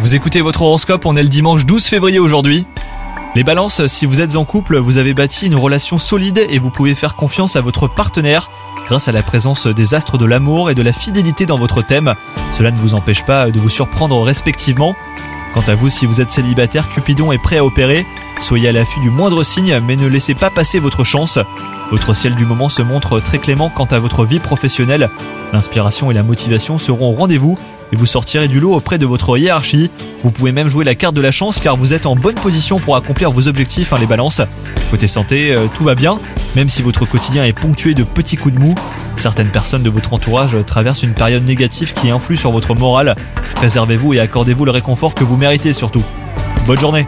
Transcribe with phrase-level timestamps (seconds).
[0.00, 2.66] Vous écoutez votre horoscope, on est le dimanche 12 février aujourd'hui.
[3.34, 6.70] Les balances, si vous êtes en couple, vous avez bâti une relation solide et vous
[6.70, 8.50] pouvez faire confiance à votre partenaire
[8.86, 12.14] grâce à la présence des astres de l'amour et de la fidélité dans votre thème.
[12.52, 14.96] Cela ne vous empêche pas de vous surprendre respectivement.
[15.52, 18.06] Quant à vous, si vous êtes célibataire, Cupidon est prêt à opérer.
[18.40, 21.38] Soyez à l'affût du moindre signe, mais ne laissez pas passer votre chance.
[21.92, 25.10] Votre ciel du moment se montre très clément quant à votre vie professionnelle.
[25.52, 27.54] L'inspiration et la motivation seront au rendez-vous
[27.92, 29.90] et vous sortirez du lot auprès de votre hiérarchie.
[30.24, 32.78] Vous pouvez même jouer la carte de la chance car vous êtes en bonne position
[32.78, 34.40] pour accomplir vos objectifs, hein, les balances.
[34.90, 36.18] Côté santé, euh, tout va bien,
[36.56, 38.74] même si votre quotidien est ponctué de petits coups de mou.
[39.16, 43.16] Certaines personnes de votre entourage traversent une période négative qui influe sur votre morale.
[43.56, 46.02] Préservez-vous et accordez-vous le réconfort que vous méritez surtout.
[46.66, 47.06] Bonne journée